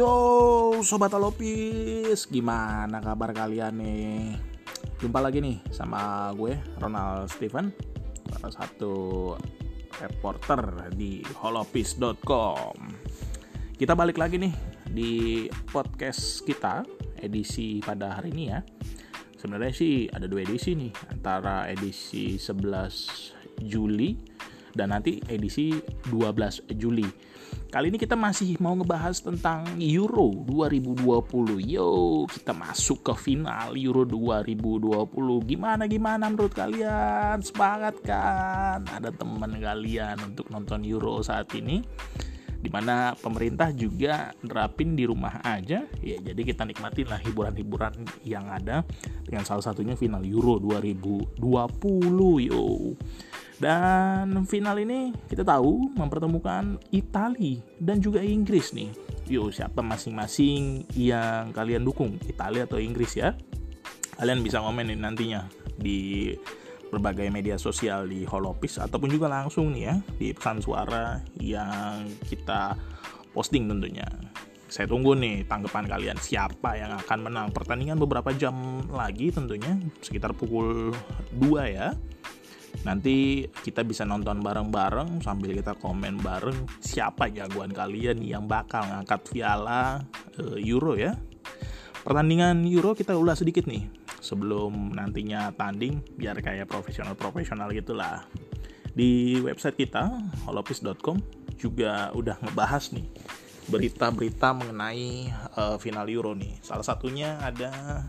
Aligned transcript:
Yo, 0.00 0.80
sobat 0.80 1.12
Alopis, 1.12 2.24
gimana 2.24 3.04
kabar 3.04 3.36
kalian 3.36 3.84
nih? 3.84 4.32
Jumpa 4.96 5.20
lagi 5.20 5.44
nih 5.44 5.60
sama 5.76 6.32
gue 6.32 6.56
Ronald 6.80 7.28
Steven, 7.28 7.68
salah 8.32 8.48
satu 8.48 8.96
reporter 10.00 10.88
di 10.96 11.20
holopis.com. 11.44 12.76
Kita 13.76 13.92
balik 13.92 14.16
lagi 14.16 14.40
nih 14.40 14.56
di 14.88 15.12
podcast 15.68 16.48
kita 16.48 16.80
edisi 17.20 17.84
pada 17.84 18.16
hari 18.16 18.32
ini 18.32 18.44
ya. 18.48 18.64
Sebenarnya 19.36 19.76
sih 19.76 20.08
ada 20.08 20.24
dua 20.24 20.48
edisi 20.48 20.80
nih, 20.80 20.96
antara 21.12 21.68
edisi 21.68 22.40
11 22.40 23.68
Juli 23.68 24.16
dan 24.72 24.96
nanti 24.96 25.20
edisi 25.28 25.76
12 26.08 26.72
Juli. 26.80 27.04
Kali 27.70 27.86
ini 27.86 28.02
kita 28.02 28.18
masih 28.18 28.58
mau 28.58 28.74
ngebahas 28.74 29.22
tentang 29.22 29.62
Euro 29.78 30.34
2020. 30.42 31.62
Yo, 31.62 32.26
kita 32.26 32.50
masuk 32.50 33.06
ke 33.06 33.14
final 33.14 33.78
Euro 33.78 34.02
2020. 34.02 35.06
Gimana 35.46 35.86
gimana 35.86 36.26
menurut 36.26 36.50
kalian? 36.50 37.38
Semangat 37.38 37.94
kan? 38.02 38.82
Ada 38.90 39.14
teman 39.14 39.54
kalian 39.54 40.18
untuk 40.18 40.50
nonton 40.50 40.82
Euro 40.82 41.22
saat 41.22 41.46
ini? 41.54 41.78
Di 42.60 42.68
mana 42.68 43.16
pemerintah 43.16 43.72
juga 43.72 44.36
nerapin 44.44 44.92
di 44.92 45.08
rumah 45.08 45.40
aja 45.40 45.88
ya 46.04 46.16
jadi 46.20 46.40
kita 46.44 46.68
nikmatin 46.68 47.08
lah 47.08 47.20
hiburan-hiburan 47.24 48.04
yang 48.22 48.46
ada 48.52 48.84
dengan 49.24 49.48
salah 49.48 49.64
satunya 49.64 49.96
final 49.96 50.20
Euro 50.28 50.60
2020 50.60 51.40
yo 52.52 52.94
dan 53.60 54.48
final 54.48 54.80
ini 54.80 55.12
kita 55.28 55.44
tahu 55.44 55.92
mempertemukan 55.92 56.80
Italia 56.96 57.60
dan 57.76 58.00
juga 58.00 58.24
Inggris 58.24 58.72
nih. 58.72 58.88
Yuk 59.28 59.52
siapa 59.52 59.84
masing-masing 59.84 60.88
yang 60.96 61.52
kalian 61.52 61.84
dukung, 61.84 62.16
Italia 62.24 62.64
atau 62.64 62.80
Inggris 62.80 63.20
ya? 63.20 63.36
Kalian 64.16 64.40
bisa 64.40 64.64
komen 64.64 64.88
nih 64.88 64.98
nantinya 64.98 65.44
di 65.76 66.32
berbagai 66.90 67.30
media 67.30 67.56
sosial 67.56 68.10
di 68.10 68.26
Holopis 68.26 68.82
ataupun 68.82 69.08
juga 69.08 69.30
langsung 69.30 69.70
nih 69.70 69.82
ya 69.86 69.94
di 70.18 70.34
pesan 70.34 70.58
suara 70.58 71.22
yang 71.38 72.06
kita 72.26 72.74
posting 73.30 73.70
tentunya. 73.70 74.06
Saya 74.70 74.86
tunggu 74.86 75.18
nih 75.18 75.46
tanggapan 75.50 75.86
kalian 75.90 76.18
siapa 76.18 76.78
yang 76.78 76.94
akan 76.94 77.18
menang 77.26 77.48
pertandingan 77.50 77.98
beberapa 77.98 78.30
jam 78.30 78.54
lagi 78.90 79.34
tentunya 79.34 79.74
sekitar 79.98 80.30
pukul 80.30 80.94
2 81.34 81.74
ya 81.74 81.90
Nanti 82.86 83.44
kita 83.50 83.84
bisa 83.84 84.08
nonton 84.08 84.40
bareng-bareng 84.40 85.20
sambil 85.20 85.52
kita 85.52 85.76
komen 85.76 86.22
bareng 86.22 86.80
siapa 86.80 87.28
jagoan 87.28 87.74
kalian 87.74 88.22
yang 88.24 88.48
bakal 88.48 88.80
ngangkat 88.86 89.20
piala 89.28 90.00
uh, 90.40 90.56
Euro 90.56 90.96
ya. 90.96 91.12
Pertandingan 92.00 92.64
Euro 92.64 92.96
kita 92.96 93.12
ulas 93.12 93.44
sedikit 93.44 93.68
nih 93.68 93.99
sebelum 94.20 94.94
nantinya 94.94 95.50
tanding 95.56 96.04
biar 96.16 96.38
kayak 96.38 96.68
profesional-profesional 96.68 97.72
gitulah. 97.72 98.24
Di 98.90 99.40
website 99.40 99.80
kita 99.80 100.06
holopis.com 100.46 101.18
juga 101.56 102.12
udah 102.12 102.36
ngebahas 102.40 102.92
nih 102.92 103.06
berita-berita 103.70 104.56
mengenai 104.56 105.30
uh, 105.56 105.76
final 105.80 106.06
Euro 106.08 106.36
nih. 106.36 106.60
Salah 106.60 106.84
satunya 106.84 107.40
ada 107.40 108.04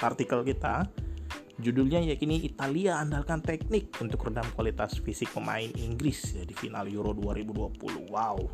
artikel 0.00 0.42
kita 0.44 0.84
Judulnya 1.54 2.02
yakini 2.02 2.42
Italia 2.42 2.98
andalkan 2.98 3.38
teknik 3.38 3.94
untuk 4.02 4.26
redam 4.26 4.42
kualitas 4.58 4.98
fisik 4.98 5.30
pemain 5.30 5.70
Inggris 5.78 6.34
ya, 6.34 6.42
di 6.42 6.50
final 6.50 6.90
Euro 6.90 7.14
2020. 7.14 8.10
Wow. 8.10 8.50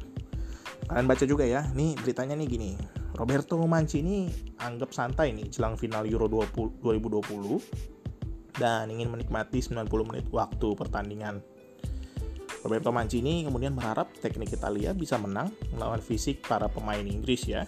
Kalian 0.84 1.08
baca 1.08 1.25
juga 1.25 1.48
ya. 1.48 1.64
Nih 1.72 1.97
beritanya 1.97 2.36
nih 2.36 2.48
gini. 2.48 2.99
Roberto 3.14 3.58
Mancini 3.66 4.30
anggap 4.62 4.94
santai 4.94 5.34
nih 5.34 5.50
jelang 5.50 5.75
final 5.75 6.06
Euro 6.06 6.31
20, 6.31 6.81
2020 6.82 8.60
dan 8.60 8.93
ingin 8.93 9.09
menikmati 9.09 9.65
90 9.65 9.88
menit 10.04 10.26
waktu 10.31 10.69
pertandingan. 10.76 11.41
Roberto 12.60 12.93
Mancini 12.93 13.41
kemudian 13.41 13.72
berharap 13.72 14.12
teknik 14.20 14.53
Italia 14.53 14.93
bisa 14.93 15.16
menang 15.16 15.49
melawan 15.72 16.04
fisik 16.04 16.44
para 16.44 16.69
pemain 16.69 17.00
Inggris 17.00 17.49
ya. 17.49 17.65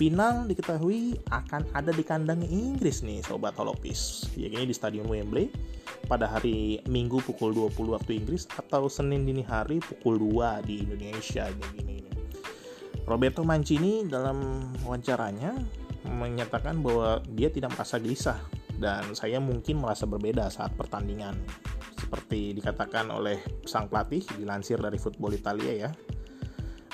Final 0.00 0.48
diketahui 0.48 1.20
akan 1.28 1.68
ada 1.76 1.92
di 1.92 2.00
kandang 2.00 2.40
Inggris 2.40 3.04
nih 3.04 3.20
Sobat 3.20 3.52
Holopis 3.60 4.24
yakni 4.32 4.64
di 4.64 4.72
Stadion 4.72 5.04
Wembley 5.04 5.52
pada 6.08 6.24
hari 6.24 6.80
Minggu 6.88 7.20
pukul 7.20 7.52
20 7.52 7.92
waktu 7.92 8.24
Inggris 8.24 8.48
atau 8.56 8.88
Senin 8.88 9.28
dini 9.28 9.44
hari 9.44 9.84
pukul 9.84 10.16
2 10.16 10.64
di 10.64 10.80
Indonesia 10.80 11.44
gini, 11.52 11.68
gini. 11.76 12.15
Roberto 13.06 13.46
Mancini 13.46 14.02
dalam 14.04 14.66
wawancaranya 14.82 15.54
menyatakan 16.06 16.82
bahwa 16.82 17.22
dia 17.30 17.50
tidak 17.50 17.74
merasa 17.78 18.02
gelisah 18.02 18.38
dan 18.76 19.14
saya 19.14 19.38
mungkin 19.38 19.80
merasa 19.80 20.04
berbeda 20.04 20.50
saat 20.50 20.74
pertandingan 20.74 21.38
seperti 21.96 22.54
dikatakan 22.54 23.08
oleh 23.10 23.40
sang 23.64 23.86
pelatih 23.86 24.22
dilansir 24.36 24.78
dari 24.78 24.98
Football 24.98 25.38
Italia 25.38 25.88
ya 25.88 25.90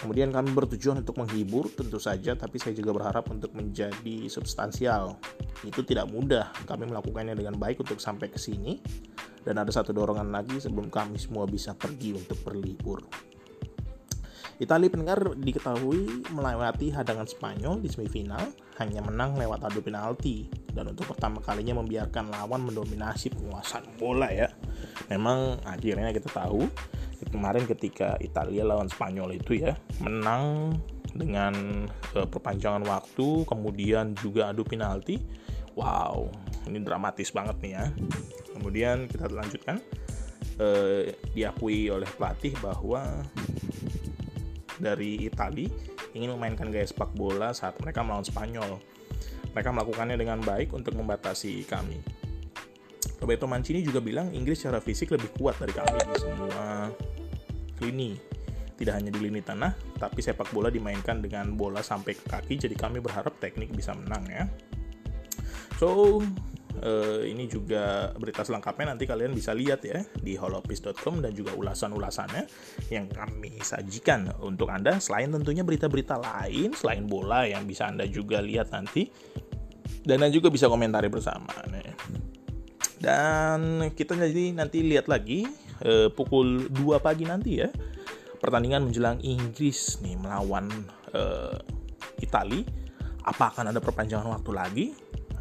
Kemudian 0.03 0.35
kami 0.35 0.51
bertujuan 0.51 0.99
untuk 0.99 1.23
menghibur 1.23 1.71
tentu 1.71 2.03
saja, 2.03 2.35
tapi 2.35 2.59
saya 2.59 2.75
juga 2.75 2.91
berharap 2.91 3.23
untuk 3.31 3.55
menjadi 3.55 4.27
substansial. 4.27 5.15
Itu 5.63 5.87
tidak 5.87 6.11
mudah, 6.11 6.51
kami 6.67 6.91
melakukannya 6.91 7.39
dengan 7.39 7.55
baik 7.55 7.87
untuk 7.87 8.03
sampai 8.03 8.27
ke 8.27 8.35
sini. 8.35 8.83
Dan 9.47 9.63
ada 9.63 9.71
satu 9.71 9.95
dorongan 9.95 10.35
lagi 10.35 10.59
sebelum 10.59 10.91
kami 10.91 11.23
semua 11.23 11.47
bisa 11.47 11.79
pergi 11.79 12.19
untuk 12.19 12.35
berlibur. 12.43 12.99
Italia 14.63 14.87
pendengar 14.87 15.35
diketahui 15.35 16.31
melewati 16.31 16.95
hadangan 16.95 17.27
Spanyol 17.27 17.83
di 17.83 17.91
semifinal, 17.91 18.47
hanya 18.79 19.03
menang 19.03 19.35
lewat 19.35 19.67
adu 19.67 19.83
penalti. 19.83 20.47
Dan 20.71 20.95
untuk 20.95 21.11
pertama 21.11 21.43
kalinya 21.43 21.83
membiarkan 21.83 22.31
lawan 22.31 22.63
mendominasi 22.71 23.35
penguasaan 23.35 23.99
bola 23.99 24.31
ya. 24.31 24.47
Memang 25.11 25.59
akhirnya 25.67 26.15
kita 26.15 26.31
tahu 26.31 26.71
kemarin 27.35 27.67
ketika 27.67 28.15
Italia 28.23 28.63
lawan 28.63 28.87
Spanyol 28.87 29.35
itu 29.35 29.59
ya 29.59 29.75
menang 29.99 30.79
dengan 31.11 31.85
uh, 32.15 32.27
perpanjangan 32.31 32.87
waktu 32.87 33.45
kemudian 33.45 34.17
juga 34.17 34.49
adu 34.49 34.65
penalti 34.65 35.21
wow 35.77 36.25
ini 36.65 36.81
dramatis 36.81 37.29
banget 37.37 37.57
nih 37.61 37.73
ya 37.77 37.85
kemudian 38.57 38.97
kita 39.13 39.29
lanjutkan 39.29 39.77
uh, 40.57 41.05
diakui 41.37 41.93
oleh 41.93 42.09
pelatih 42.17 42.57
bahwa 42.65 43.29
dari 44.83 45.23
Italia 45.23 45.71
ingin 46.13 46.35
memainkan 46.35 46.69
gaya 46.75 46.85
sepak 46.85 47.15
bola 47.15 47.55
saat 47.55 47.79
mereka 47.79 48.03
melawan 48.03 48.27
Spanyol 48.27 48.83
mereka 49.55 49.71
melakukannya 49.71 50.19
dengan 50.19 50.43
baik 50.43 50.75
untuk 50.75 50.99
membatasi 50.99 51.63
kami 51.71 52.03
Roberto 53.23 53.47
Mancini 53.47 53.87
juga 53.87 54.03
bilang 54.03 54.35
Inggris 54.35 54.59
secara 54.59 54.83
fisik 54.83 55.15
lebih 55.15 55.31
kuat 55.39 55.55
dari 55.63 55.71
kami 55.71 55.95
di 55.95 56.19
semua 56.19 56.91
lini. 57.79 58.19
Tidak 58.73 58.91
hanya 58.91 59.15
di 59.15 59.21
lini 59.23 59.39
tanah, 59.39 59.79
tapi 59.95 60.19
sepak 60.19 60.51
bola 60.51 60.67
dimainkan 60.67 61.23
dengan 61.23 61.55
bola 61.55 61.87
sampai 61.87 62.19
ke 62.19 62.25
kaki, 62.27 62.67
jadi 62.67 62.75
kami 62.75 62.99
berharap 62.99 63.39
teknik 63.39 63.71
bisa 63.71 63.95
menang 63.95 64.27
ya. 64.27 64.51
So, 65.79 66.19
uh, 66.81 67.21
ini 67.27 67.45
juga 67.51 68.15
berita 68.17 68.41
selengkapnya 68.41 68.97
nanti 68.97 69.05
kalian 69.05 69.37
bisa 69.37 69.53
lihat 69.53 69.85
ya 69.85 70.01
di 70.17 70.39
holopis.com 70.39 71.21
dan 71.21 71.37
juga 71.37 71.53
ulasan-ulasannya 71.53 72.45
yang 72.89 73.13
kami 73.13 73.61
sajikan 73.61 74.33
untuk 74.41 74.73
Anda. 74.73 74.97
Selain 75.03 75.29
tentunya 75.29 75.61
berita-berita 75.67 76.17
lain 76.17 76.73
selain 76.73 77.05
bola 77.05 77.45
yang 77.45 77.69
bisa 77.69 77.91
Anda 77.91 78.09
juga 78.09 78.41
lihat 78.41 78.73
nanti 78.73 79.13
dan 80.03 80.25
Anda 80.25 80.33
juga 80.33 80.49
bisa 80.49 80.67
komentari 80.67 81.13
bersama 81.13 81.53
nih. 81.69 81.93
Dan 83.03 83.91
kita 83.99 84.15
jadi 84.15 84.55
nanti 84.55 84.87
lihat 84.87 85.11
lagi 85.11 85.43
eh, 85.83 86.09
pukul 86.15 86.71
2 86.71 87.03
pagi 87.03 87.27
nanti 87.27 87.59
ya 87.59 87.69
pertandingan 88.39 88.87
menjelang 88.87 89.19
Inggris 89.23 89.99
nih 90.03 90.15
melawan 90.19 90.71
eh, 91.11 91.59
Italia 92.23 92.63
apa 93.23 93.55
akan 93.55 93.71
ada 93.71 93.79
perpanjangan 93.79 94.27
waktu 94.35 94.51
lagi 94.51 94.87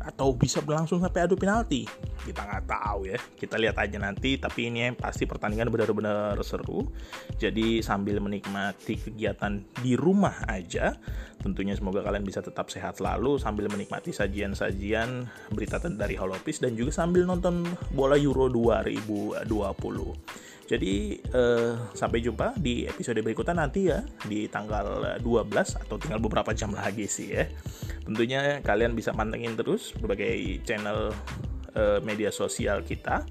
atau 0.01 0.33
bisa 0.33 0.59
berlangsung 0.59 1.00
sampai 1.00 1.25
adu 1.25 1.38
penalti? 1.38 1.86
Kita 2.21 2.42
nggak 2.45 2.65
tahu 2.69 3.09
ya. 3.09 3.18
Kita 3.18 3.56
lihat 3.57 3.77
aja 3.77 3.98
nanti 3.98 4.38
tapi 4.38 4.69
ini 4.69 4.89
yang 4.89 4.98
pasti 4.98 5.30
pertandingan 5.30 5.69
benar-benar 5.69 6.38
seru. 6.42 6.89
Jadi 7.38 7.86
sambil 7.86 8.18
menikmati 8.21 8.98
kegiatan 8.98 9.62
di 9.81 9.94
rumah 9.98 10.45
aja 10.50 10.98
tentunya 11.42 11.74
semoga 11.74 12.06
kalian 12.06 12.21
bisa 12.21 12.39
tetap 12.45 12.69
sehat 12.69 13.01
selalu 13.01 13.42
sambil 13.42 13.65
menikmati 13.65 14.13
sajian-sajian 14.13 15.25
berita 15.50 15.81
dari 15.81 16.13
Holopis 16.13 16.62
dan 16.62 16.77
juga 16.77 16.94
sambil 16.94 17.25
nonton 17.25 17.65
bola 17.98 18.13
Euro 18.15 18.45
2020 18.45 19.50
jadi 20.71 21.19
eh, 21.19 21.73
sampai 21.91 22.23
jumpa 22.23 22.56
di 22.56 22.88
episode 22.88 23.19
berikutnya 23.19 23.68
nanti 23.68 23.91
ya 23.91 24.00
di 24.23 24.47
tanggal 24.47 25.19
12 25.19 25.51
atau 25.83 26.00
tinggal 26.00 26.23
beberapa 26.23 26.56
jam 26.56 26.71
lagi 26.71 27.12
sih 27.12 27.35
ya. 27.35 27.44
Tentunya 28.07 28.63
kalian 28.63 28.95
bisa 28.95 29.12
pantengin 29.12 29.59
terus 29.59 29.91
berbagai 30.00 30.63
channel 30.63 31.12
eh, 31.75 32.00
media 32.07 32.31
sosial 32.31 32.88
kita 32.88 33.27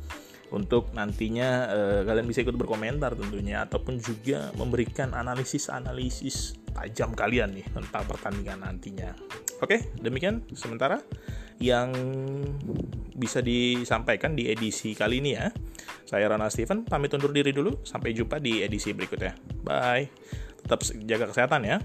untuk 0.53 0.93
nantinya 0.93 1.49
eh, 1.73 2.01
kalian 2.05 2.29
bisa 2.29 2.45
ikut 2.45 2.61
berkomentar 2.61 3.17
tentunya 3.17 3.65
ataupun 3.65 3.97
juga 3.97 4.53
memberikan 4.61 5.17
analisis-analisis 5.17 6.61
tajam 6.77 7.17
kalian 7.17 7.57
nih 7.57 7.65
tentang 7.73 8.05
pertandingan 8.05 8.69
nantinya. 8.69 9.17
Oke, 9.65 9.89
demikian 9.97 10.45
sementara 10.53 11.01
yang 11.61 11.93
bisa 13.15 13.45
disampaikan 13.45 14.33
di 14.33 14.49
edisi 14.49 14.97
kali 14.97 15.21
ini 15.21 15.37
ya. 15.37 15.53
Saya 16.09 16.27
Rana 16.33 16.49
Steven, 16.49 16.89
pamit 16.89 17.13
undur 17.13 17.31
diri 17.31 17.53
dulu. 17.53 17.85
Sampai 17.85 18.17
jumpa 18.17 18.41
di 18.41 18.65
edisi 18.65 18.97
berikutnya. 18.97 19.37
Bye. 19.63 20.09
Tetap 20.65 20.81
jaga 21.05 21.29
kesehatan 21.29 21.63
ya. 21.69 21.79